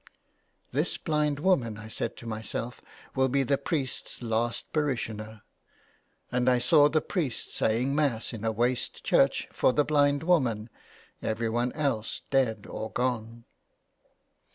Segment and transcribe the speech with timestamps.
[0.71, 2.81] "This blind woman," I said to myself,''
[3.15, 5.43] will be the priest's last parishioner,''
[6.31, 10.71] and I saw the priest saying Mass in a waste church for the blind woman,
[11.21, 13.45] everyone else dead or gone.